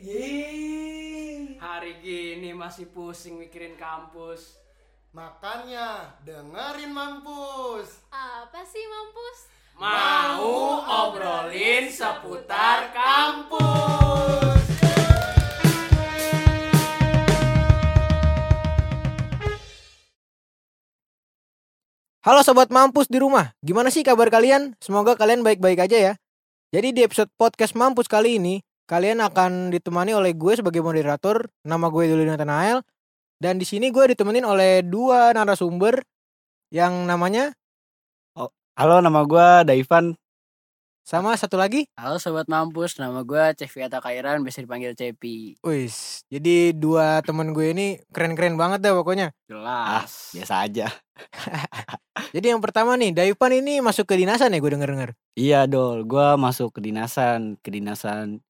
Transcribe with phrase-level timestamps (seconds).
[0.00, 1.60] Yeay.
[1.60, 4.56] Hari gini masih pusing mikirin kampus.
[5.12, 8.00] Makanya dengerin mampus.
[8.08, 9.38] Apa sih mampus?
[9.76, 14.64] Mau obrolin seputar kampus.
[22.24, 24.72] Halo sobat mampus di rumah, gimana sih kabar kalian?
[24.80, 26.12] Semoga kalian baik-baik aja ya.
[26.72, 31.86] Jadi di episode podcast mampus kali ini, kalian akan ditemani oleh gue sebagai moderator, nama
[31.86, 32.82] gue Dulu Nathanael,
[33.38, 36.02] dan di sini gue ditemenin oleh dua narasumber
[36.74, 37.54] yang namanya
[38.80, 40.16] Halo, nama gua Daivan.
[41.04, 41.84] sama satu lagi.
[42.00, 45.60] Halo sobat mampus, nama gue Ceviata Kairan, biasa dipanggil Cepi.
[45.60, 49.36] Wis, jadi dua temen gue ini keren-keren banget dah pokoknya.
[49.52, 50.32] Ah, Jelas.
[50.32, 50.86] biasa aja.
[52.34, 55.10] Jadi yang pertama nih, Daipan ini masuk ke dinasan ya gue denger-denger.
[55.36, 56.08] Iya, Dol.
[56.08, 58.40] Gua masuk kedinasan, kedinasan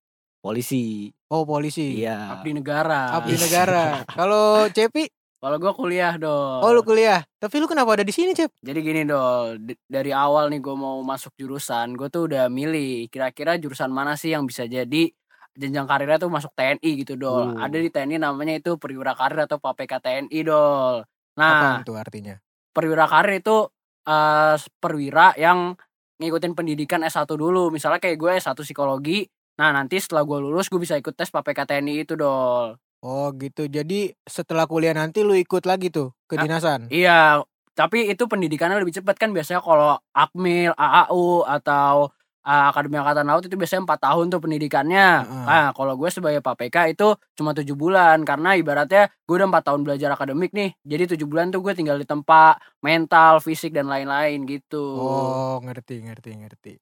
[0.41, 1.09] polisi.
[1.29, 2.35] Oh polisi, Iya.
[2.35, 3.15] Abdi negara.
[3.15, 4.03] abdi negara.
[4.19, 5.07] Kalau Cepi,
[5.37, 6.61] Kalau gue kuliah dong.
[6.61, 7.25] oh lu kuliah.
[7.37, 8.53] Tapi lu kenapa ada di sini Cep?
[8.59, 13.09] Jadi gini dol, d- dari awal nih gue mau masuk jurusan, gue tuh udah milih
[13.09, 15.09] kira-kira jurusan mana sih yang bisa jadi
[15.51, 17.53] jenjang karirnya tuh masuk TNI gitu dol.
[17.53, 17.63] Uh.
[17.63, 21.09] Ada di TNI namanya itu perwira karir atau PPK TNI dol.
[21.35, 22.37] Nah, Apaan tuh artinya?
[22.71, 23.65] perwira karir itu
[24.03, 25.73] eh perwira yang
[26.17, 27.69] ngikutin pendidikan S1 dulu.
[27.71, 29.25] Misalnya kayak gue S1 psikologi.
[29.61, 32.81] Nah, nanti setelah gue lulus gue bisa ikut tes PPK TNI itu dol.
[33.05, 33.69] Oh gitu.
[33.69, 36.89] Jadi setelah kuliah nanti lu ikut lagi tuh ke Ah, dinasan.
[36.89, 37.45] Iya,
[37.77, 42.09] tapi itu pendidikannya lebih cepat kan biasanya kalau Akmil, AAU atau
[42.45, 45.09] uh, Akademi Angkatan Laut itu biasanya empat tahun tuh pendidikannya.
[45.29, 45.45] Heeh.
[45.45, 49.81] Nah, kalau gue sebagai PPK itu cuma tujuh bulan karena ibaratnya gue udah empat tahun
[49.85, 50.73] belajar akademik nih.
[50.85, 54.81] Jadi tujuh bulan tuh gue tinggal di tempat mental, fisik dan lain-lain gitu.
[54.81, 56.73] Oh ngerti ngerti ngerti.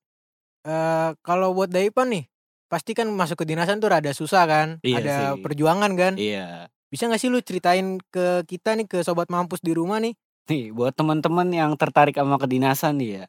[0.66, 2.24] Eh kalau buat Daipan nih,
[2.68, 4.68] pasti kan masuk ke dinasan tuh rada susah kan?
[4.84, 5.42] Iya ada sih.
[5.42, 6.14] perjuangan kan?
[6.20, 6.68] Iya.
[6.88, 10.16] Bisa gak sih lu ceritain ke kita nih ke sobat mampus di rumah nih?
[10.48, 13.24] Nih, buat teman-teman yang tertarik sama kedinasan nih ya.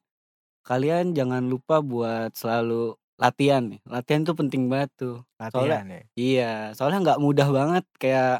[0.64, 3.84] Kalian jangan lupa buat selalu latihan nih.
[3.84, 5.18] Latihan tuh penting banget tuh.
[5.36, 6.02] Latihan ya.
[6.16, 8.40] Iya, soalnya nggak mudah banget kayak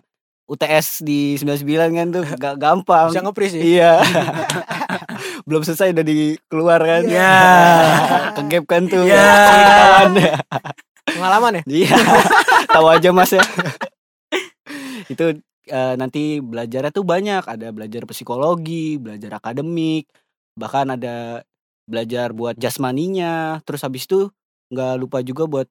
[0.50, 3.14] UTS di 99 kan tuh gak gampang.
[3.14, 3.62] Bisa ngepris ya?
[3.62, 3.94] Iya.
[5.48, 7.04] Belum selesai udah dikeluar kan.
[7.06, 7.36] Iya.
[8.42, 9.06] Kegap kan tuh.
[9.06, 9.30] Iya.
[9.46, 10.36] Ketahuan ya.
[11.16, 11.64] Pengalaman ya?
[11.66, 11.96] Iya.
[12.76, 13.42] Tahu aja Mas ya.
[15.12, 20.10] Itu eh, nanti belajarnya tuh banyak, ada belajar psikologi, belajar akademik,
[20.54, 21.42] bahkan ada
[21.90, 23.62] belajar buat jasmaninya.
[23.66, 24.30] Terus habis itu
[24.70, 25.68] nggak lupa juga buat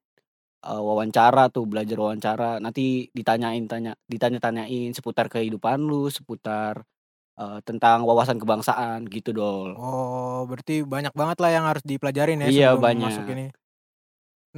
[0.66, 2.58] eh, wawancara tuh, belajar wawancara.
[2.58, 6.82] Nanti ditanyain tanya ditanya-tanyain seputar kehidupan lu, seputar
[7.38, 9.78] eh, tentang wawasan kebangsaan gitu dol.
[9.78, 13.06] Oh, berarti banyak banget lah yang harus dipelajarin ya Iya, sebelum banyak.
[13.06, 13.46] masuk ini.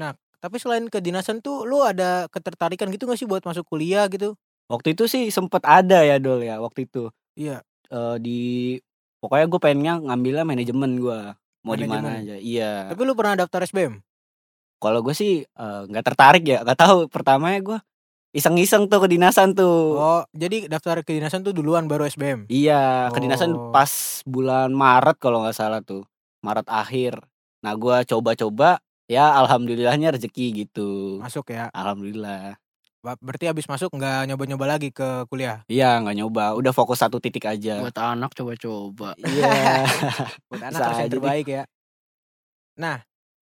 [0.01, 4.35] Nah, tapi selain kedinasan tuh lu ada ketertarikan gitu gak sih buat masuk kuliah gitu?
[4.67, 7.09] Waktu itu sih sempet ada ya dol ya waktu itu.
[7.35, 7.61] Iya.
[7.89, 8.41] eh, di
[9.19, 11.21] pokoknya gue pengennya ngambilnya manajemen gue
[11.61, 14.01] mau di mana aja iya Tapi lu pernah daftar SBM?
[14.79, 17.79] kalau gue sih eh, nggak tertarik ya nggak tahu pertamanya gue
[18.31, 22.47] iseng-iseng tuh kedinasan tuh Oh, jadi daftar kedinasan tuh duluan baru SBM.
[22.47, 23.69] iya kedinasan Oh.
[23.69, 23.91] pas
[24.25, 26.07] bulan Maret kalau nggak salah tuh
[26.41, 27.19] Maret akhir
[27.61, 28.79] nah gue coba-coba
[29.11, 31.67] ya alhamdulillahnya rezeki gitu Masuk ya.
[31.75, 32.55] alhamdulillah
[33.01, 35.65] Berarti abis masuk nggak nyoba-nyoba lagi ke kuliah.
[35.73, 39.17] iya nggak nyoba udah fokus satu titik aja Buat anak coba-coba.
[39.19, 39.83] iya
[40.53, 41.63] Buat anak harus yang terbaik ya.
[42.77, 43.01] Nah,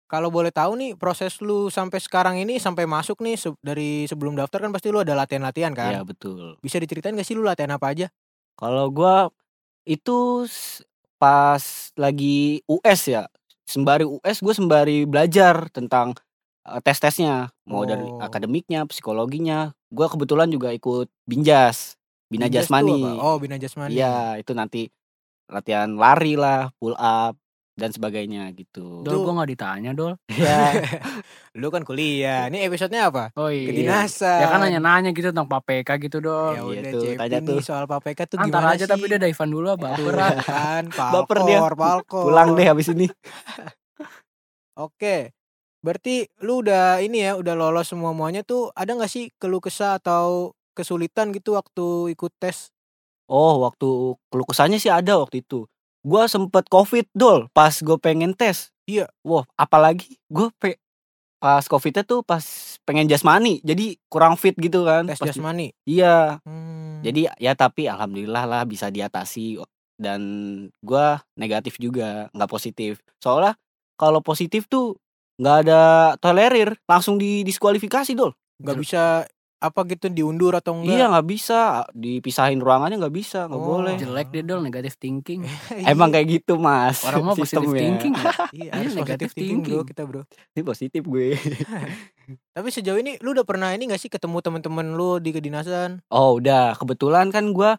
[0.07, 4.39] kalau boleh tahu nih proses lu sampai sekarang ini sampai masuk nih se- dari sebelum
[4.39, 5.91] daftar kan pasti lu ada latihan-latihan kan?
[5.93, 8.07] iya betul Bisa diceritain gak sih lu latihan apa aja?
[8.55, 9.27] Kalau gua
[9.83, 10.47] itu
[11.19, 11.63] pas
[11.99, 13.23] lagi US ya,
[13.71, 16.11] sembari US gue sembari belajar tentang
[16.67, 18.19] eh, tes-tesnya, mau dari Oh.
[18.21, 19.71] akademiknya, psikologinya.
[19.89, 21.95] Gua kebetulan juga ikut Binjas,
[22.29, 23.17] Bina Binjas Jasmani.
[23.17, 23.95] Oh, Bina Jasmani.
[23.97, 24.91] Iya, itu nanti
[25.49, 27.40] latihan lari lah, pull up
[27.71, 29.01] dan sebagainya gitu.
[29.01, 30.19] Dol, gue gak ditanya dol.
[30.27, 30.75] Iya.
[31.59, 32.51] Lu kan kuliah.
[32.51, 33.31] Ini episodenya apa?
[33.33, 33.71] Oh iya.
[33.71, 34.39] Kedinasan.
[34.43, 36.51] Ya kan nanya-nanya gitu tentang PPK gitu dol.
[36.53, 37.59] Ya Iya udah tuh, Cepi tanya tuh.
[37.63, 38.91] soal PPK tuh Antar gimana aja sih?
[38.91, 39.87] tapi dia Daivan dulu apa?
[39.97, 40.35] Berat.
[40.43, 41.57] kan, Baper dia.
[41.63, 42.23] palkor, palkor.
[42.27, 43.07] Pulang deh habis ini.
[44.75, 45.31] Oke.
[45.81, 50.53] Berarti lu udah ini ya, udah lolos semua-muanya tuh ada nggak sih keluh kesah atau
[50.77, 52.69] kesulitan gitu waktu ikut tes?
[53.25, 53.87] Oh, waktu
[54.29, 55.65] keluh kesahnya sih ada waktu itu.
[56.01, 58.73] Gua sempet covid dol pas gue pengen tes.
[58.89, 59.09] Iya.
[59.21, 60.81] Wah, apalagi gue pe
[61.41, 62.41] pas covidnya tuh pas
[62.85, 65.09] pengen jasmani, jadi kurang fit gitu kan.
[65.09, 65.67] Tes Pas di- jasmani.
[65.89, 66.37] Iya.
[66.45, 67.01] Hmm.
[67.01, 69.57] Jadi ya tapi alhamdulillah lah bisa diatasi
[69.97, 70.21] dan
[70.81, 73.01] gua negatif juga, nggak positif.
[73.21, 73.57] Soalnya
[73.97, 74.97] kalau positif tuh
[75.41, 75.81] nggak ada
[76.21, 78.33] tolerir, langsung didiskualifikasi dol.
[78.61, 79.25] nggak bisa
[79.61, 81.59] apa gitu diundur atau enggak Iya nggak bisa
[81.91, 83.67] dipisahin ruangannya nggak bisa nggak Oh.
[83.77, 83.93] boleh.
[83.95, 85.45] jelek deh dol negatif thinking
[85.85, 87.05] Emang kayak gitu mas.
[87.05, 88.25] orang mau positif thinking ya.
[88.25, 89.87] iya, Iya, harus negative positive thinking bro thinking.
[89.87, 90.21] kita bro
[90.51, 91.27] Ini positif gue.
[92.55, 96.35] tapi sejauh ini lu udah pernah ini gak sih ketemu teman-teman lu di kedinasan Oh
[96.35, 97.77] udah kebetulan kan gua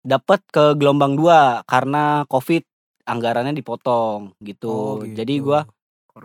[0.00, 2.62] dapat ke gelombang dua karena covid
[3.02, 4.68] anggarannya dipotong gitu.
[4.68, 5.48] Oh, Jadi gitu.
[5.48, 5.64] gua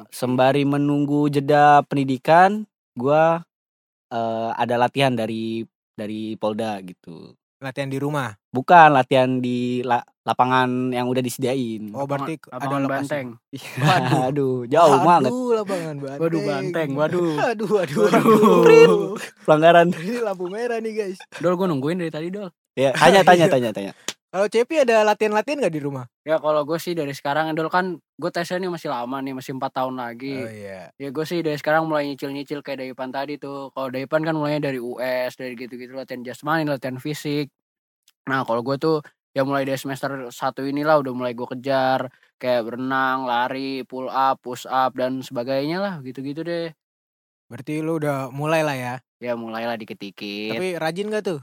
[0.10, 3.46] sembari menunggu jeda pendidikan gua
[4.14, 7.34] eh, ada latihan dari dari Polda gitu.
[7.60, 11.90] latihan di rumah Bukan latihan di la- lapangan yang udah disediain.
[11.92, 13.28] oh berarti ada lapangan lokasi banteng
[13.82, 14.22] Waduh.
[14.28, 16.20] Aduh, jauh banget Aduh, lapangan banteng.
[16.20, 18.64] waduh banteng waduh Aduh, aduh, Waduh.
[18.64, 19.16] aduh.
[19.44, 19.88] pelanggaran.
[19.90, 21.20] Ini lampu merah nih guys.
[21.36, 23.92] dol gue nungguin dari tadi dol Ya, tanya tanya tanya tanya.
[24.34, 26.10] Kalau Cepi ada latihan-latihan gak di rumah?
[26.24, 29.60] ya kalau gue sih dari sekarang dol kan gue tesnya nih masih lama nih masih
[29.60, 30.88] empat tahun lagi iya.
[30.96, 34.72] ya gue sih dari sekarang mulai nyicil-nyicil kayak Daipan tadi tuh kalau Daipan kan mulainya
[34.72, 37.52] dari US dari gitu-gitu latihan jasmani latihan fisik
[38.24, 39.04] nah kalau gue tuh
[39.36, 42.08] ya mulai dari semester satu inilah udah mulai gue kejar
[42.40, 46.72] kayak berenang lari pull up push up dan sebagainya lah gitu-gitu deh
[47.52, 48.96] Berarti lu udah mulai lah ya.
[49.22, 51.40] ya mulailah dikit-dikit Tapi rajin gak tuh?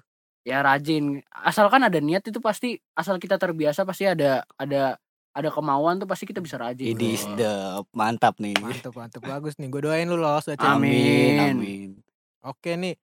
[0.46, 4.96] Ya rajin asalkan ada niat itu pasti asal kita terbiasa pasti ada ada
[5.31, 8.58] ada kemauan tuh pasti kita bisa rajin Ini sedap, mantap nih.
[8.58, 9.22] Mantap, mantap.
[9.22, 9.70] Bagus nih.
[9.70, 10.66] Gue doain lu lolos ya, Cep.
[10.66, 11.38] Amin.
[11.38, 11.90] amin.
[12.42, 12.98] Oke nih.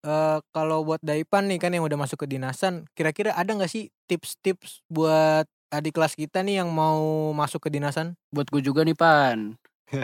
[0.00, 3.92] eh kalau buat Daipan nih kan yang udah masuk ke dinasan, kira-kira ada nggak sih
[4.08, 8.16] tips-tips buat adik kelas kita nih yang mau masuk ke dinasan?
[8.32, 9.56] buat gue juga nih pan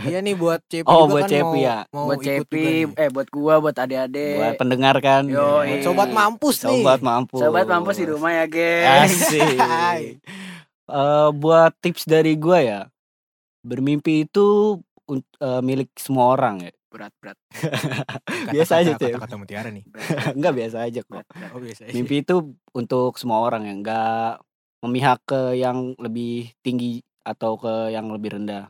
[0.04, 1.76] iya nih buat Cepi Oh, juga buat kan Cepi mau, ya.
[1.90, 2.84] mau buat ikut juga Cepi nih.
[2.96, 5.22] eh buat gua buat adik-adik Buat pendengar kan.
[5.24, 5.68] Yo, Ya.
[5.70, 6.80] Buat sobat mampus nih.
[6.80, 7.40] Sobat mampus.
[7.40, 9.56] sobat mampus di rumah ya guys Asik.
[9.56, 10.02] Hai.
[10.84, 12.80] Eh, buat tips dari gua ya,
[13.62, 14.76] bermimpi itu
[15.10, 16.72] eh, milik semua orang ya.
[16.86, 17.34] berat berat
[18.54, 19.08] Biasa aja, Cep.
[19.10, 19.80] Kata-kata mutiara nih.
[20.30, 21.10] Enggak biasa aja kok.
[21.10, 21.50] berat, berat.
[21.50, 21.80] Oh biasa.
[21.84, 21.90] aja.
[21.90, 22.34] Mimpi itu
[22.70, 24.28] untuk semua orang ya, enggak
[24.78, 28.68] memihak ke yang lebih tinggi atau ke yang lebih rendah.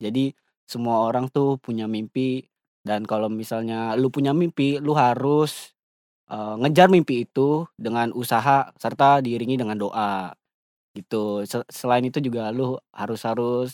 [0.00, 0.32] Jadi
[0.70, 2.46] semua orang tuh punya mimpi
[2.86, 5.74] dan kalau misalnya lu punya mimpi, lu harus
[6.30, 10.30] eh, ngejar mimpi itu dengan usaha serta diiringi dengan doa.
[10.94, 11.42] Gitu.
[11.44, 13.70] Se- Selain itu juga lu harus harus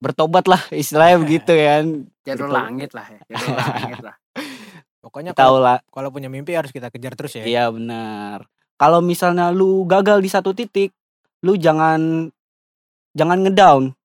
[0.00, 1.84] bertobat lah istilahnya begitu kan.
[2.24, 2.56] jalur Betul.
[2.56, 4.16] langit lah ya jalur langit lah
[5.00, 5.78] Pokoknya Tahu kalau lah.
[5.88, 7.44] kalau punya mimpi harus kita kejar terus ya.
[7.48, 8.44] Iya benar.
[8.76, 10.92] Kalau misalnya lu gagal di satu titik,
[11.40, 12.28] lu jangan
[13.16, 13.96] jangan ngedown.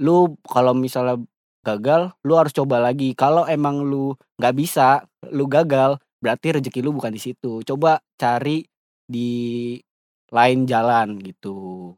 [0.00, 1.20] Lu kalau misalnya
[1.62, 3.14] gagal, lu harus coba lagi.
[3.14, 7.62] Kalau emang lu nggak bisa, lu gagal, berarti rezeki lu bukan di situ.
[7.62, 8.66] Coba cari
[9.06, 9.76] di
[10.32, 11.92] lain jalan gitu.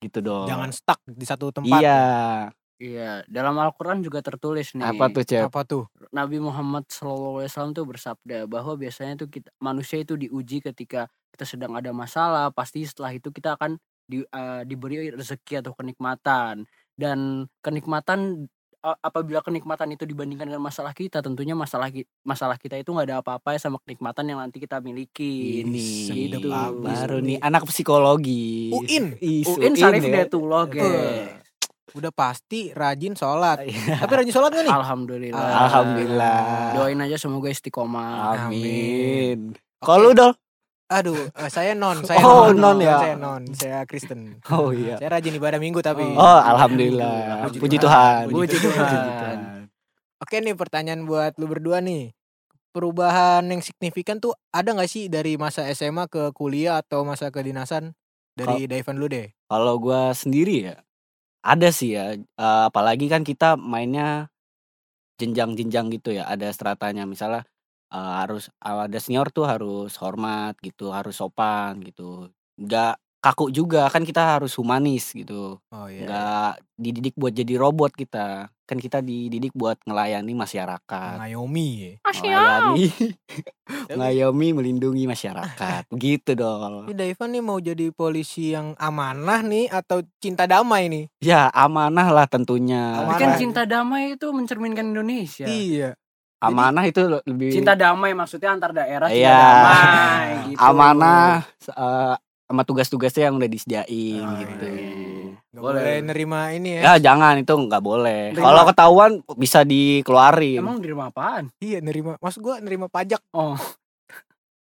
[0.00, 0.48] Gitu dong.
[0.48, 1.80] Jangan stuck di satu tempat.
[1.82, 2.02] Iya.
[2.80, 5.52] iya dalam Al-Quran juga tertulis nih Apa tuh, Cep?
[5.52, 5.84] Apa tuh?
[6.16, 7.44] Nabi Muhammad SAW
[7.76, 11.04] tuh bersabda bahwa biasanya tuh kita manusia itu diuji ketika
[11.36, 13.76] kita sedang ada masalah pasti setelah itu kita akan
[14.08, 16.66] di, eh, diberi rezeki atau kenikmatan
[17.00, 17.18] dan
[17.64, 18.44] kenikmatan
[18.80, 21.92] apabila kenikmatan itu dibandingkan dengan masalah kita tentunya masalah
[22.24, 26.48] masalah kita itu nggak ada apa-apa ya sama kenikmatan yang nanti kita miliki Ini Gitu.
[26.80, 28.72] baru nih anak psikologi.
[28.72, 29.20] UIN.
[29.20, 30.24] Is, UIN Sarif ya.
[30.24, 30.48] Betul.
[30.72, 31.44] guys
[31.90, 33.66] Udah pasti rajin sholat.
[33.66, 34.00] Iya.
[34.00, 34.72] Tapi rajin sholat gak nih?
[34.72, 36.40] Alhamdulillah Alhamdulillah.
[36.72, 39.52] doain aja semoga istiqomah Amin.
[39.52, 39.60] Oke.
[39.82, 40.32] Kalau dong?
[40.90, 42.98] Aduh, eh, saya non, saya Oh, non, non ya.
[42.98, 44.42] Saya non, saya Kristen.
[44.50, 44.98] Oh iya.
[44.98, 46.02] Saya rajin ibadah minggu tapi.
[46.18, 47.46] Oh, alhamdulillah.
[47.46, 48.26] Puji Puji Tuhan.
[48.26, 48.34] Tuhan.
[48.34, 49.38] Puji Tuhan.
[50.20, 52.12] Oke nih pertanyaan buat lu berdua nih.
[52.70, 57.94] Perubahan yang signifikan tuh ada nggak sih dari masa SMA ke kuliah atau masa kedinasan?
[58.34, 59.30] Dari Daivan lu deh.
[59.50, 60.76] Kalau gua sendiri ya
[61.40, 62.16] ada sih ya.
[62.16, 64.28] Eh, apalagi kan kita mainnya
[65.20, 66.28] jenjang-jenjang gitu ya.
[66.28, 67.44] Ada stratanya misalnya
[67.92, 72.30] eh, harus ada senior tuh harus hormat gitu, harus sopan gitu.
[72.56, 75.60] Enggak kaku juga kan kita harus humanis gitu.
[75.70, 76.08] Oh iya.
[76.08, 78.48] Enggak dididik buat jadi robot kita.
[78.64, 81.20] Kan kita dididik buat ngelayani masyarakat.
[81.20, 81.68] Ngayomi.
[81.74, 81.92] ya.
[82.00, 82.86] Melayani,
[83.90, 85.90] Tapi, ngayomi, melindungi masyarakat.
[85.90, 86.86] Begitu dong.
[86.86, 91.04] ini Daivan nih mau jadi polisi yang amanah nih atau cinta damai nih?
[91.18, 92.94] Ya amanah lah tentunya.
[92.94, 93.20] Tapi Amanah.
[93.20, 95.50] kan cinta damai itu mencerminkan Indonesia.
[95.50, 95.98] Iya.
[96.40, 99.36] Amanah itu lebih Cinta damai maksudnya antar daerah cinta Iya.
[99.36, 100.58] damai gitu.
[100.58, 102.14] amanah eh,
[102.48, 104.66] sama tugas-tugasnya yang udah disediain Oh, gitu.
[104.66, 104.88] iya.
[105.50, 105.82] Gak Boleh.
[105.82, 106.98] boleh nerima ini Ya ya.
[107.04, 108.32] jangan itu nggak boleh.
[108.32, 110.58] Kalau ketahuan bisa dikeluarin.
[110.58, 111.48] Emang di rumah apaan?
[111.58, 112.14] Iya nerima.
[112.16, 113.20] Maksud gua nerima pajak.
[113.30, 113.54] Oh.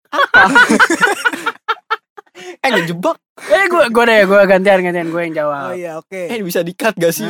[2.60, 3.16] eh ngejebak.
[3.40, 5.68] Eh gue gue deh gue gantian gantian gue yang Oh jawab.
[5.74, 6.22] iya oke.
[6.28, 7.26] Eh bisa dikat gak sih?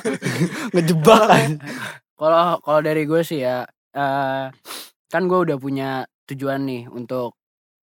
[0.72, 1.50] ngejebak kan.
[2.18, 3.62] Kalau kalau dari gue sih ya
[3.94, 4.44] eh
[5.12, 7.38] kan gue udah punya tujuan nih untuk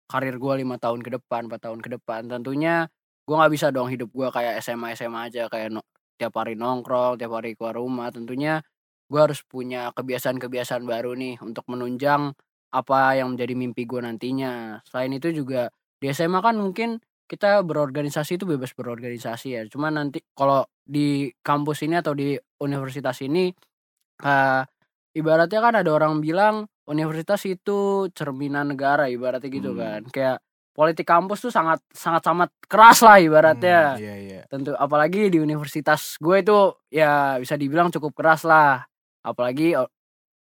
[0.10, 2.28] karir gue lima tahun ke depan, 4 tahun ke depan.
[2.30, 2.86] Tentunya
[3.26, 5.88] gue nggak bisa dong hidup gue kayak SMA SMA aja kayak no-
[6.20, 8.10] tiap hari nongkrong, tiap hari keluar rumah.
[8.14, 8.62] Tentunya
[9.10, 12.34] gue harus punya kebiasaan-kebiasaan baru nih untuk menunjang
[12.74, 14.82] apa yang menjadi mimpi gue nantinya.
[14.90, 15.70] Selain itu juga
[16.02, 16.98] di SMA kan mungkin
[17.30, 19.62] kita berorganisasi itu bebas berorganisasi ya.
[19.70, 23.54] Cuma nanti kalau di kampus ini atau di universitas ini
[24.22, 24.62] eh
[25.18, 29.80] ibaratnya kan ada orang bilang universitas itu cerminan negara ibaratnya gitu Hmm.
[29.80, 30.02] kan.
[30.12, 30.38] Kayak
[30.74, 33.96] politik kampus tuh sangat sangat sangat keras lah ibaratnya.
[33.98, 34.42] Hmm, iya iya.
[34.50, 36.58] Tentu apalagi di universitas gue itu
[36.92, 38.84] ya bisa dibilang cukup keras lah.
[39.24, 39.90] Apalagi o-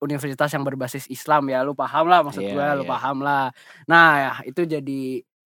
[0.03, 2.91] universitas yang berbasis Islam ya, lu paham lah maksud Iya, gue, lu iya.
[2.91, 3.55] paham lah.
[3.87, 5.03] Nah, ya, itu jadi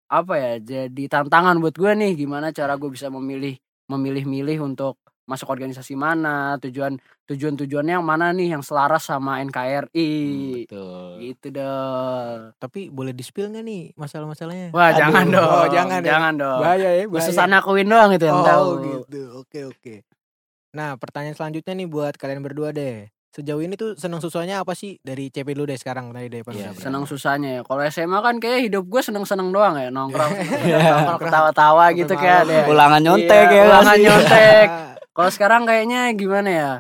[0.08, 0.52] apa ya?
[0.64, 3.60] Jadi tantangan buat gue nih gimana cara gue bisa memilih
[3.92, 6.96] memilih-milih untuk masuk organisasi mana, tujuan
[7.28, 10.12] tujuan-tujuannya yang mana nih yang selaras sama NKRI.
[10.16, 11.10] Hmm, betul.
[11.20, 12.38] Gitu dong.
[12.56, 14.72] Tapi boleh di spill nggak nih masalah-masalahnya?
[14.72, 15.52] Wah, Aduh, jangan dong.
[15.52, 16.10] Oh, jangan ya.
[16.10, 16.60] Jangan dong.
[16.64, 17.48] Bahaya ya, Khusus bahaya.
[17.52, 18.68] anak Queen doang itu yang oh, tahu.
[18.82, 19.22] gitu.
[19.38, 19.96] Oke, oke.
[20.72, 23.12] Nah, pertanyaan selanjutnya nih buat kalian berdua deh.
[23.28, 26.72] Sejauh ini tuh senang susahnya apa sih dari CP lu deh sekarang tadi deh Iya,
[26.74, 26.80] Pak?
[26.80, 27.62] senang susahnya ya.
[27.62, 30.32] Kalau SMA kan kayak hidup gue seneng-seneng doang ya nongkrong,
[30.66, 31.04] Iya.
[31.06, 32.58] nongkrong ketawa-tawa Sampai gitu kayak ada.
[32.66, 34.68] Ulangan nyontek Iya, ya ulangan nyontek.
[35.18, 36.72] Kalau sekarang kayaknya gimana ya?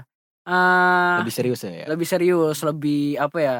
[0.46, 1.86] Eh Lebih serius ya.
[1.90, 3.58] lebih serius, lebih apa ya?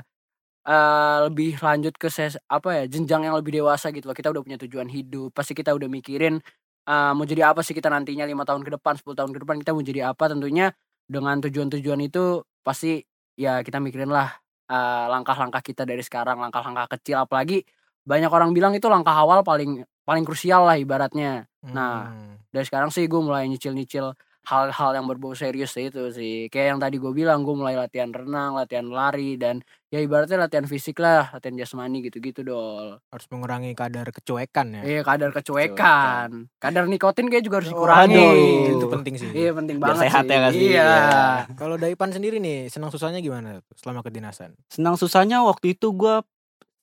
[0.68, 4.44] eh lebih lanjut ke ses, apa ya jenjang yang lebih dewasa gitu loh kita udah
[4.44, 6.44] punya tujuan hidup pasti kita udah mikirin
[6.84, 9.56] eh mau jadi apa sih kita nantinya lima tahun ke depan 10 tahun ke depan
[9.64, 10.76] kita mau jadi apa tentunya
[11.08, 13.00] dengan tujuan-tujuan itu pasti
[13.40, 14.28] ya kita mikirin lah
[14.68, 17.64] eh, langkah-langkah kita dari sekarang langkah-langkah kecil apalagi
[18.04, 22.36] banyak orang bilang itu langkah awal paling paling krusial lah ibaratnya Nah, Hmm.
[22.52, 24.12] dari sekarang sih gue mulai nyicil-nyicil
[24.48, 28.56] hal-hal yang berbau serius itu sih kayak yang tadi gue bilang gue mulai latihan renang
[28.56, 34.08] latihan lari dan ya ibaratnya latihan fisik lah latihan jasmani gitu-gitu dol harus mengurangi kadar
[34.08, 34.82] kecuekan ya.
[34.82, 38.72] iya kadar kecuekan kadar nikotin kayak juga harus Oh, dikurangi aduh.
[38.74, 39.30] Itu penting sih.
[39.30, 40.32] iya penting Biar banget sehat sih.
[40.32, 40.62] ya nggak sih?
[40.64, 41.24] iya Iya.
[41.54, 44.56] Kalau Daipan sendiri nih, senang susahnya gimana tuh selama kedinasan?
[44.72, 46.24] Senang susahnya waktu itu gua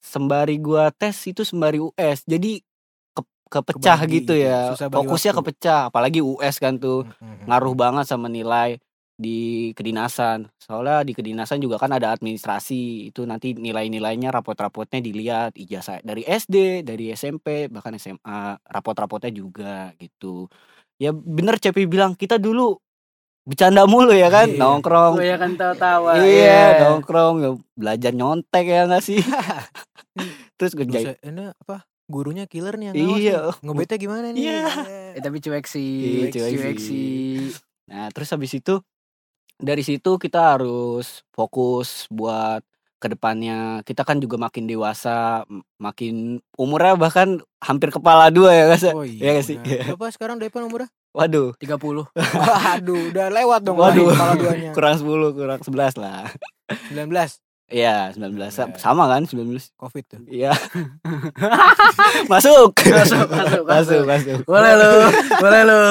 [0.01, 2.29] sembari gua tes itu sembari US.
[2.29, 2.61] Jadi
[3.55, 4.75] kepecah Kebagi, gitu ya.
[4.75, 5.41] Fokusnya waktu.
[5.47, 7.47] kepecah, apalagi US kan tuh Mhm.
[7.47, 8.83] ngaruh banget sama nilai
[9.15, 10.51] di kedinasan.
[10.59, 13.07] Soalnya di kedinasan juga kan ada administrasi.
[13.09, 20.51] Itu nanti nilai-nilainya rapot-rapotnya dilihat ijazah dari SD, dari SMP, bahkan SMA, rapot-rapotnya juga gitu.
[20.97, 22.75] Ya bener Cepi bilang kita dulu
[23.45, 24.59] bercanda mulu ya kan, Iya.
[24.59, 25.15] nongkrong.
[25.15, 29.21] gue ya kan tawa-tawa Iya, nongkrong ya, belajar nyontek ya nggak sih?
[30.57, 31.85] Terus kerja Dosen- ini apa?
[32.05, 33.05] Gurunya killer nih yang Iya.
[33.41, 33.65] ngawas nih.
[33.65, 34.43] Ngebetnya gimana nih?
[34.43, 34.63] Iya.
[35.15, 36.89] Eh, tapi cuek sih Iya, cuek cuek sih.
[37.49, 38.81] sih Nah, terus habis itu
[39.55, 42.65] dari situ kita harus fokus buat
[42.97, 43.85] ke depannya.
[43.85, 45.45] Kita kan juga makin dewasa,
[45.77, 48.85] makin umurnya bahkan hampir kepala dua ya guys.
[48.89, 49.31] Oh Iya iya.
[49.37, 49.57] nggak sih?
[49.57, 49.85] udah.
[49.93, 50.89] Berapa sekarang Daipan umurnya?
[51.15, 53.77] Waduh, 30 Waduh, udah lewat dong.
[53.79, 54.11] Waduh.
[54.11, 54.71] kepala duanya.
[54.77, 56.27] kurang 10, kurang 11 lah.
[56.91, 58.77] 19 Iya, 19 Sa- Iya.
[58.77, 59.73] sama kan 19.
[59.75, 60.21] Covid tuh.
[60.27, 60.53] Iya.
[62.33, 62.77] masuk.
[62.77, 64.39] Masuk, masuk, masuk, masuk.
[64.45, 64.93] boleh lu
[65.39, 65.83] boleh lu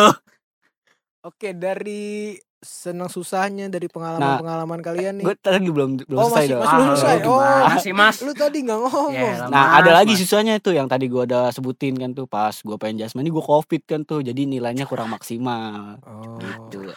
[1.23, 5.25] Oke, dari senang susahnya dari pengalaman-pengalaman kalian nih.
[5.25, 6.61] Gue tadi belum belum Oh, selesai masih- dong.
[6.61, 7.17] masih belum selesai.
[7.17, 7.39] lu Oh.
[7.39, 9.11] gimana sih mas Lu tadi nggak ngomong.
[9.13, 9.47] Yelah.
[9.47, 10.19] Nah, Mas, ada lagi Mas.
[10.19, 13.81] susahnya itu yang tadi gua udah sebutin kan tuh pas gua pengen jasmani gua covid
[13.81, 16.39] kan tuh jadi nilainya kurang maksimal Oh.
[16.39, 16.91] gitu.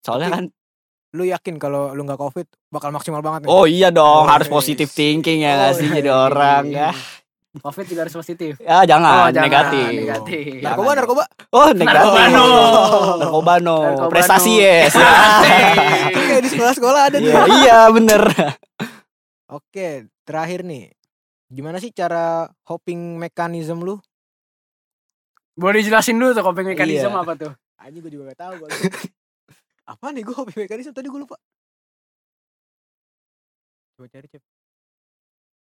[0.00, 0.44] Soalnya Tapi- kan
[1.16, 3.48] Lu yakin kalau lu nggak Covid bakal maksimal banget nih?
[3.48, 4.52] oh iya dong Oh, harus yes.
[4.52, 6.88] positive thinking ya Oh, sih iya, jadi iya, orang iya.
[6.88, 7.24] ya.
[7.56, 9.88] covid juga harus positif Ya jangan, Oh, jangan, negatif.
[9.96, 10.60] negatif.
[10.60, 11.24] Narkoba, narkoba.
[11.50, 11.88] Oh, negatif.
[11.88, 12.46] Narkoba no.
[13.16, 13.76] Narkoba no.
[13.80, 14.60] Narkoba Prestasi no.
[14.60, 14.92] yes.
[16.12, 17.24] Kayak di sekolah-sekolah ada tuh.
[17.24, 18.22] Iya, iya bener.
[19.48, 19.88] Oke,
[20.22, 20.92] terakhir nih.
[21.46, 23.96] Gimana sih cara hopping mekanisme lu?
[25.54, 27.24] boleh dijelasin dulu tuh coping mechanism Iya.
[27.24, 27.48] apa tuh
[27.80, 28.68] Anjing gue juga gak tahu gua.
[29.86, 31.38] Apa nih gue hopping mekanisme tadi gue lupa.
[33.96, 34.42] Coba cari cep.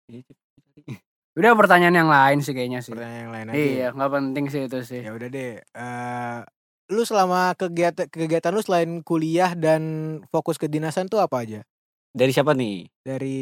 [1.38, 3.57] udah pertanyaan yang lain sih kayaknya sih Pertanyaan yang lain aja.
[3.57, 5.52] iya nggak penting sih itu sih Ya udah deh.
[5.64, 6.38] eh
[6.93, 9.83] lu selama kegiatan kegiatan lu selain kuliah dan
[10.29, 11.61] fokus ke dinasan tuh apa aja?
[12.12, 12.85] Dari siapa nih?
[13.00, 13.38] Dari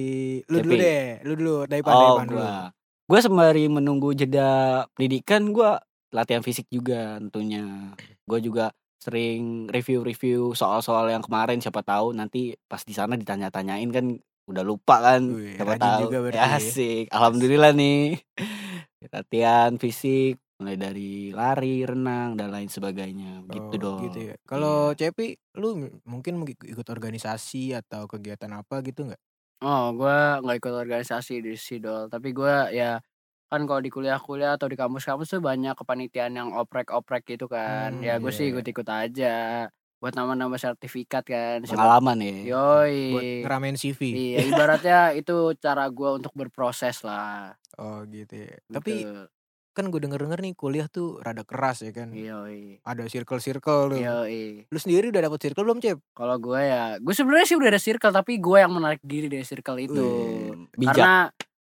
[0.47, 0.67] lu Cepi.
[0.71, 2.39] dulu deh, lu dulu, Daipan, Oh, Daipan dulu.
[2.39, 2.55] gua.
[3.11, 4.51] Gua sembari menunggu jeda
[4.95, 5.83] pendidikan gua
[6.15, 7.91] latihan fisik juga tentunya.
[8.23, 8.71] Gua juga
[9.01, 14.07] sering review-review soal-soal yang kemarin siapa tahu nanti pas di sana ditanya-tanyain kan
[14.45, 16.57] udah lupa kan Wih, siapa tahu juga berarti ya, ya.
[16.61, 18.21] asik alhamdulillah nih
[19.15, 24.35] latihan fisik mulai dari lari renang dan lain sebagainya gitu Oh, dong Gitu ya.
[24.45, 25.09] Kalau Iya.
[25.09, 29.21] Cepi, lu mungkin ikut- organisasi atau kegiatan apa gitu nggak?
[29.65, 33.01] Oh, gua nggak ikut organisasi di Sidol, tapi gua ya
[33.51, 37.99] kan kalau di kuliah-kuliah atau di kampus-kampus tuh banyak kepanitiaan yang oprek-oprek gitu kan.
[37.99, 38.51] Hmm, ya gue sih iya.
[38.55, 39.67] ikut-ikut aja
[40.01, 41.61] buat nambah-nambah sertifikat kan.
[41.69, 42.57] Pengalaman ya.
[42.57, 43.01] Yoi.
[43.13, 44.01] buat ngeramein CV.
[44.17, 47.53] Iya, ibaratnya itu cara gua untuk berproses lah.
[47.77, 48.57] Oh gitu ya.
[48.73, 49.29] Tapi Betul.
[49.77, 52.17] kan gue denger-denger nih kuliah tuh rada keras ya kan.
[52.17, 52.81] Yoi.
[52.81, 54.01] Ada circle-circle tuh.
[54.01, 54.65] Yoi.
[54.73, 56.01] Lu sendiri udah dapet circle belum, Cep?
[56.17, 59.45] Kalau gue ya, gue sebenarnya sih udah ada circle tapi gue yang menarik diri dari
[59.45, 60.01] circle itu.
[60.01, 60.97] Wih, Bijak.
[60.97, 61.15] Karena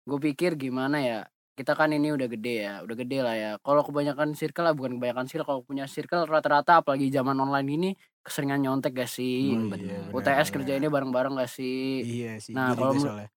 [0.06, 1.20] gue pikir gimana ya,
[1.57, 3.51] kita kan ini udah gede ya, udah gede lah ya.
[3.63, 7.89] Kalau kebanyakan circle lah, bukan kebanyakan circle, kalau punya circle rata-rata apalagi zaman online ini
[8.25, 9.55] keseringan nyontek gak sih?
[9.55, 10.53] Hmm, Oh, bener, UTS bener.
[10.53, 12.03] kerjainnya bareng-bareng gak sih?
[12.03, 12.53] Iya sih.
[12.55, 12.93] Nah, kalau.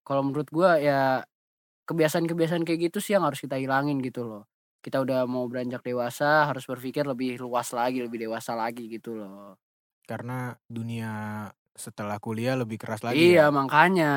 [0.07, 1.21] Kalau menurut gue ya
[1.89, 4.43] kebiasaan-kebiasaan kayak gitu sih yang harus kita hilangin gitu loh.
[4.81, 9.57] Kita udah mau beranjak dewasa, harus berpikir lebih luas lagi, lebih dewasa lagi gitu loh.
[10.09, 11.11] Karena dunia
[11.77, 13.37] setelah kuliah lebih keras lagi.
[13.37, 13.53] Iya ya.
[13.53, 14.11] makanya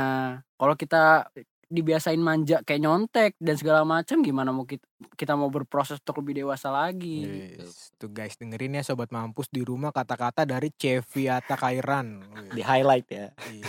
[0.59, 1.29] kalau kita
[1.73, 4.85] dibiasain manja kayak nyontek dan segala macam gimana mau kita,
[5.17, 7.25] kita mau berproses untuk lebih dewasa lagi.
[7.57, 7.97] Yes.
[7.97, 12.21] Tuh guys dengerin ya sobat mampus di rumah kata-kata dari Ceviata Kairan.
[12.53, 13.33] Di highlight ya.
[13.49, 13.65] iya.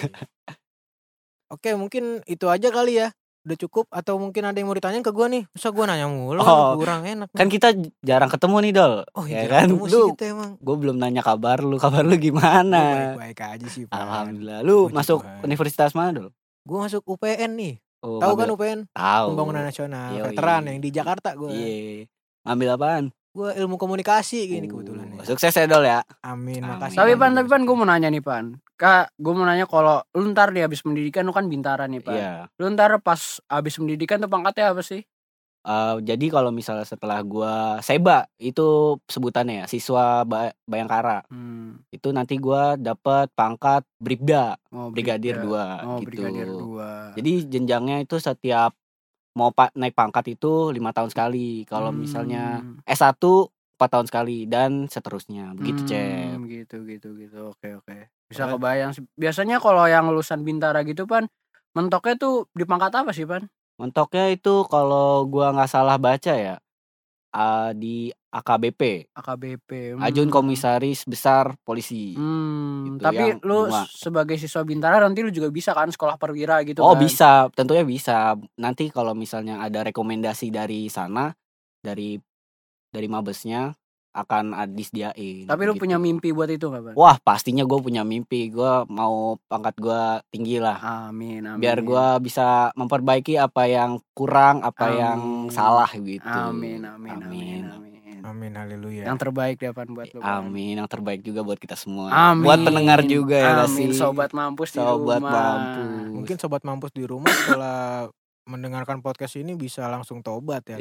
[1.47, 3.15] Oke mungkin itu aja kali ya.
[3.43, 5.43] Udah cukup atau mungkin ada yang mau ditanyain ke gua nih?
[5.51, 7.27] Masa gua nanya mulu Oh, kurang enak.
[7.35, 8.93] Kan kita jarang ketemu nih Dol.
[9.03, 9.67] oh ya iya kan?
[9.67, 10.15] Lu
[10.63, 13.13] gue belum nanya kabar lu, kabar lu gimana?
[13.19, 13.99] Baik-baik aja sih Pan.
[13.99, 14.59] Alhamdulillah.
[14.63, 15.43] Lu Puji masuk Tuhan.
[15.43, 16.29] universitas mana Dol?
[16.63, 17.73] Gua masuk UPN nih.
[18.03, 18.79] Oh, Tahu kan UPN?
[18.91, 19.25] Tahu.
[19.31, 20.35] Pembangunan Nasional Yoi.
[20.35, 21.49] Veteran yang di Jakarta gua.
[21.49, 22.03] Iya.
[22.43, 23.03] Ngambil apaan?
[23.33, 25.23] Gua ilmu komunikasi gini Uh, kebetulan ya.
[25.23, 26.03] Sukses ya Dol ya.
[26.21, 26.69] Amin, Amin.
[26.77, 26.99] makasih.
[26.99, 28.59] Tapi Pan, tapi pan gue mau nanya nih pan.
[28.75, 32.13] Kak, gue mau nanya kalau lu ntar di habis pendidikan lu kan bintara nih pan.
[32.13, 32.33] Iya.
[32.59, 35.01] Lu ntar pas habis pendidikan tuh pangkatnya apa sih?
[35.63, 41.23] Eh, jadi kalau misalnya setelah gua seba itu sebutannya ya, siswa Ba- Bayangkara.
[41.27, 41.79] Hmm.
[41.87, 45.39] Itu nanti gua dapat pangkat Bribda, Oh, Brigadir.
[45.39, 46.07] 2 Oh, gitu.
[46.11, 47.15] brigadir 2.
[47.15, 48.75] Jadi jenjangnya itu setiap
[49.33, 51.63] mau pa- naik pangkat itu lima tahun sekali.
[51.63, 52.83] Kalau misalnya Hmm.
[52.83, 55.55] S1 4 tahun sekali dan seterusnya.
[55.55, 56.03] Begitu, Cep.
[56.33, 57.49] Hmm, gitu gitu gitu.
[57.49, 58.11] Oke oke.
[58.27, 58.91] Bisa kebayang.
[59.13, 61.31] Biasanya kalau yang lulusan bintara gitu pan
[61.71, 63.47] mentoknya tuh di pangkat apa sih pan?
[63.81, 66.55] Mentoknya itu kalau gua nggak salah baca ya
[67.33, 67.95] eh, di
[68.33, 69.69] AKBP, AKBP.
[70.01, 70.33] Ajun Hmm.
[70.33, 72.17] Komisaris Besar Polisi.
[72.17, 76.65] Hmm, Gitu, tapi yang lu sebagai siswa bintara nanti lu juga bisa kan sekolah perwira
[76.65, 77.01] gitu oh kan?
[77.05, 78.35] bisa, tentunya bisa.
[78.57, 81.29] Nanti kalau misalnya ada rekomendasi dari sana,
[81.79, 82.17] dari
[82.89, 83.73] dari mabesnya
[84.13, 85.49] akan disediain.
[85.49, 85.83] Tapi lu gitu.
[85.83, 86.93] punya mimpi buat itu gak pan?
[86.93, 88.47] Wah pastinya gue punya mimpi.
[88.47, 91.09] Gue mau pangkat gue tinggi lah.
[91.09, 91.57] Amin amin.
[91.57, 95.51] Biar gue bisa memperbaiki apa yang kurang, apa yang Amin.
[95.51, 96.21] salah gitu.
[96.23, 97.91] Amin amin amin amin.
[98.23, 99.03] Amin haleluya.
[99.03, 100.23] Yang terbaik deh pan buat lu.
[100.23, 102.07] Amin, yang terbaik juga buat kita semua.
[102.31, 102.47] Amin.
[102.47, 103.99] Buat pendengar juga ya Amin sih?
[103.99, 105.33] sobat mampus di Sobat rumah.
[105.35, 106.07] mampus.
[106.15, 108.07] Mungkin sobat mampus di rumah setelah
[108.47, 110.79] mendengarkan podcast ini bisa langsung tobat ya.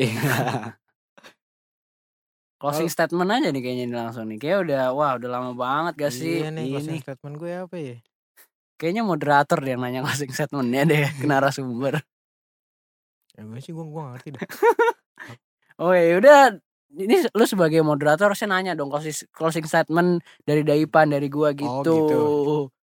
[2.62, 2.70] Iya.
[2.70, 4.38] Closing statement aja nih kayaknya ini langsung nih.
[4.38, 6.46] Kayak udah wah udah lama banget gak sih?
[6.46, 7.96] Iya nih Ini closing statement gue apa ya?
[8.78, 11.98] kayaknya moderator deh yang nanya closing statementnya deh ke narasumber.
[13.34, 14.46] Ya gue sih gue gue ngerti dah.
[15.80, 16.62] Oh ya udah
[16.94, 21.80] ini lu sebagai moderator harusnya nanya dong closing closing statement dari Daipan dari gua gitu.
[21.82, 22.22] gitu.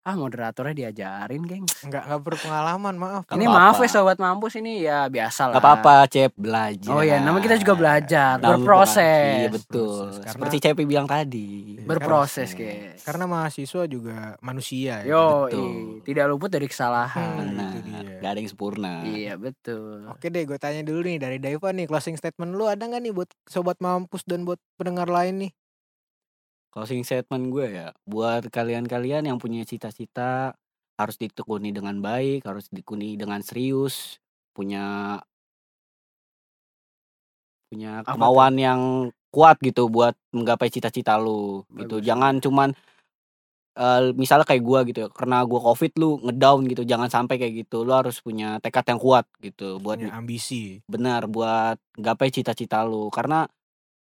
[0.06, 1.66] Ah moderatornya diajarin, geng.
[1.82, 3.22] Enggak enggak berpengalaman, maaf.
[3.26, 3.58] Nggak ini apa-apa.
[3.74, 5.58] maaf ya sobat mampus ini ya biasa lah.
[5.58, 6.92] Gak apa-apa, Cep, belajar.
[6.94, 9.02] Oh ya, nama kita juga belajar, Nama berproses.
[9.34, 9.82] Iya betul.
[10.06, 11.48] Proses, karena- Seperti Cepi bilang tadi.
[11.74, 12.54] Iya, Berproses, Proses.
[12.54, 13.02] guys.
[13.02, 15.10] Karena mahasiswa juga manusia ya.
[15.10, 15.70] Yo, betul.
[16.06, 17.26] tidak luput dari kesalahan.
[17.26, 17.38] Hmm.
[17.42, 17.66] Benar.
[17.66, 18.00] itu dia.
[18.16, 18.92] Gak ada yang sempurna.
[19.02, 20.06] Iya, betul.
[20.06, 23.10] Oke deh, gue tanya dulu nih dari Daiva nih closing statement lu ada nggak nih
[23.10, 25.52] buat sobat mampus dan buat pendengar lain nih?
[26.76, 30.52] Closing statement gue ya, buat kalian-kalian yang punya cita-cita
[31.00, 34.20] harus ditekuni dengan baik, harus ditekuni dengan serius,
[34.52, 35.16] punya
[37.72, 38.80] punya Apa kemauan yang
[39.32, 41.96] kuat gitu buat menggapai cita-cita lu gitu.
[42.04, 42.76] Jangan cuman
[43.76, 47.54] eh, misalnya kayak gua gitu ya, karena gua covid lu ngedown gitu, jangan sampai kayak
[47.64, 47.88] gitu.
[47.88, 50.80] Lu harus punya tekad yang kuat gitu buat Punya ambisi.
[50.84, 53.48] benar buat gapai cita-cita lu karena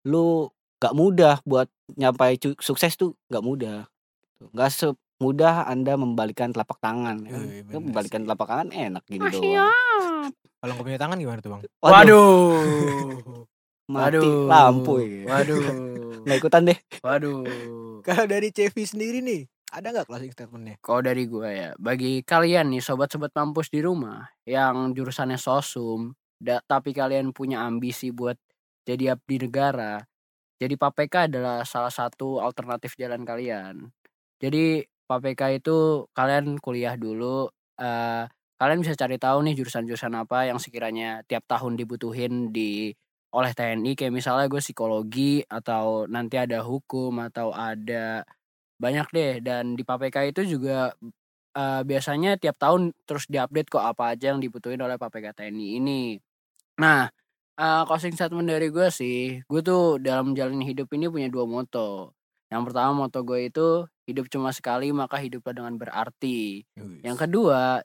[0.08, 0.53] lu
[0.84, 3.88] gak mudah buat nyampai sukses tuh gak mudah
[4.52, 7.42] gak semudah anda membalikan telapak tangan ya kan?
[7.42, 8.26] Wih, Kan bener membalikan sih.
[8.26, 9.72] telapak tangan enak gini Masih doang
[10.60, 11.62] Kalau nggak punya tangan gimana tuh bang?
[11.80, 12.52] Waduh.
[13.86, 14.48] mati Waduh.
[14.48, 15.24] lampu ya.
[15.30, 15.64] Waduh.
[16.24, 17.44] nggak ikutan deh Waduh.
[18.06, 20.76] Kalau dari Cevi sendiri nih, ada nggak closing statementnya?
[20.78, 26.60] Kalau dari gua ya, bagi kalian nih sobat-sobat mampus di rumah yang jurusannya sosum, da-
[26.62, 28.36] tapi kalian punya ambisi buat
[28.84, 30.04] jadi abdi negara,
[30.64, 33.92] jadi PAPK adalah salah satu alternatif jalan kalian.
[34.40, 38.24] Jadi PAPK itu kalian kuliah dulu, eh,
[38.56, 42.96] kalian bisa cari tahu nih jurusan-jurusan apa yang sekiranya tiap tahun dibutuhin di
[43.34, 48.24] oleh TNI kayak misalnya gue psikologi atau nanti ada hukum atau ada
[48.78, 50.94] banyak deh dan di PPK itu juga
[51.58, 56.02] eh, biasanya tiap tahun terus diupdate kok apa aja yang dibutuhin oleh PPK TNI ini.
[56.82, 57.10] Nah,
[57.60, 62.14] eh, closing statement dari gue sih, gue tuh dalam menjalani hidup ini punya dua moto.
[62.54, 63.68] Yang pertama moto gue itu
[64.06, 66.62] hidup cuma sekali maka hiduplah dengan berarti.
[67.02, 67.82] Yang kedua,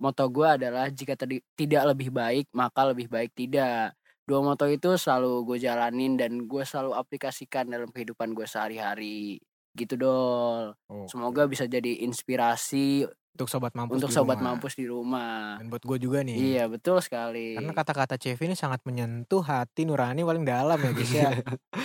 [0.00, 3.92] moto gue adalah jika tadi tidak lebih baik maka lebih baik tidak.
[4.26, 9.38] Dua moto itu selalu gue jalanin dan gue selalu aplikasikan dalam kehidupan gue sehari-hari.
[9.76, 10.72] Gitu dol.
[10.88, 11.12] Oke.
[11.12, 13.04] Semoga bisa jadi inspirasi
[13.36, 14.56] untuk sobat mampus untuk di sobat rumah.
[14.56, 15.60] mampus di rumah.
[15.60, 17.52] dan buat gue juga nih Iya betul sekali.
[17.54, 21.30] karena kata-kata Cevi ini sangat menyentuh hati nurani paling dalam ya guys ya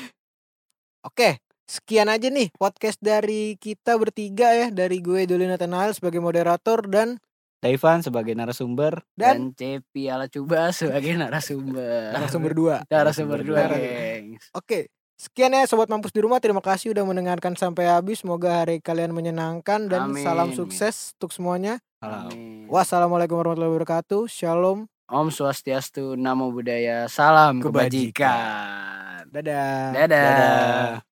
[1.03, 1.29] oke
[1.65, 7.19] sekian aja nih podcast dari kita bertiga ya dari gue Doli Nathanael sebagai moderator dan
[7.61, 9.05] Daivan sebagai narasumber.
[9.13, 12.09] dan dan Cepi ala coba sebagai narasumber.
[12.09, 14.49] narasumber dua narasumber dua, gengs.
[14.51, 14.89] Oke,
[15.21, 16.41] sekian ya sobat mampus di rumah.
[16.41, 18.25] Terima kasih udah mendengarkan sampai habis.
[18.25, 20.57] Semoga hari kalian menyenangkan dan Amin, salam amin.
[20.57, 21.77] sukses untuk semuanya.
[22.01, 22.33] Halo.
[22.33, 22.65] Amin.
[22.65, 24.25] Wassalamualaikum warahmatullahi wabarakatuh.
[24.25, 24.89] Shalom.
[25.11, 28.25] Om Swastiastu, Namo Buddhaya, salam Kebajikan.
[28.25, 29.29] kebajikan.
[29.29, 29.91] Dadah.
[29.93, 30.23] Dadah.
[30.25, 31.10] Dadah.